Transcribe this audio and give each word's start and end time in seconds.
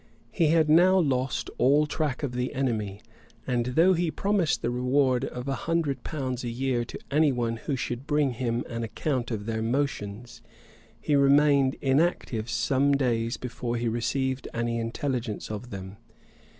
He 0.31 0.47
had 0.47 0.67
now 0.67 0.97
lost 0.97 1.51
all 1.59 1.85
track 1.85 2.23
of 2.23 2.31
the 2.31 2.55
enemy; 2.55 3.01
and 3.45 3.67
though 3.75 3.93
he 3.93 4.09
promised 4.09 4.63
the 4.63 4.71
reward 4.71 5.23
of 5.25 5.47
a 5.47 5.53
hundred 5.53 6.03
pounds 6.03 6.43
a 6.43 6.49
year 6.49 6.83
to 6.85 6.97
any 7.11 7.31
one 7.31 7.57
who 7.57 7.75
should 7.75 8.07
bring 8.07 8.31
him 8.31 8.63
an 8.67 8.81
account 8.81 9.29
of 9.29 9.45
their 9.45 9.61
motions, 9.61 10.41
he 10.99 11.15
remained 11.15 11.75
inactive 11.83 12.49
some 12.49 12.93
days 12.97 13.37
before 13.37 13.75
he 13.75 13.87
received 13.87 14.47
any 14.55 14.79
intelligence 14.79 15.51
of 15.51 15.69
them. 15.69 15.97